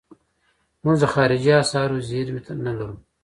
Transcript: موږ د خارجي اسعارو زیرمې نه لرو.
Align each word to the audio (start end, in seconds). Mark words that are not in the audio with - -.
موږ 0.83 0.95
د 1.01 1.05
خارجي 1.13 1.51
اسعارو 1.63 2.05
زیرمې 2.09 2.41
نه 2.65 2.73
لرو. 2.79 2.95